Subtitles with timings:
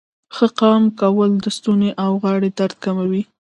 [0.35, 3.23] ښه قام کول د ستونې او غاړې درد کموي.